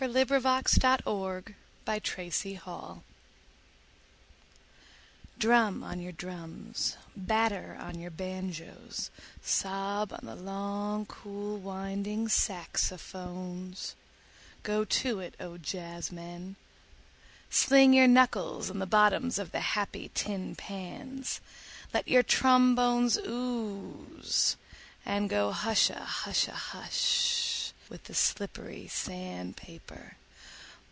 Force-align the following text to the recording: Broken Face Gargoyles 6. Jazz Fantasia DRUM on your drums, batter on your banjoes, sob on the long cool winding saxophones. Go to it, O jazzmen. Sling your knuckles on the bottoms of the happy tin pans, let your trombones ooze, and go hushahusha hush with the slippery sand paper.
Broken 0.09 0.27
Face 0.41 0.79
Gargoyles 0.79 1.43
6. 1.85 1.85
Jazz 1.85 2.33
Fantasia 2.41 3.03
DRUM 5.37 5.83
on 5.83 5.99
your 5.99 6.11
drums, 6.11 6.97
batter 7.15 7.77
on 7.79 7.99
your 7.99 8.09
banjoes, 8.09 9.11
sob 9.43 10.11
on 10.11 10.21
the 10.23 10.33
long 10.35 11.05
cool 11.05 11.55
winding 11.59 12.27
saxophones. 12.29 13.93
Go 14.63 14.83
to 14.85 15.19
it, 15.19 15.35
O 15.39 15.59
jazzmen. 15.59 16.55
Sling 17.51 17.93
your 17.93 18.07
knuckles 18.07 18.71
on 18.71 18.79
the 18.79 18.87
bottoms 18.87 19.37
of 19.37 19.51
the 19.51 19.59
happy 19.59 20.09
tin 20.15 20.55
pans, 20.55 21.39
let 21.93 22.07
your 22.07 22.23
trombones 22.23 23.19
ooze, 23.19 24.57
and 25.05 25.29
go 25.29 25.51
hushahusha 25.53 26.51
hush 26.53 27.37
with 27.89 28.05
the 28.05 28.13
slippery 28.15 28.87
sand 28.87 29.57
paper. 29.57 30.15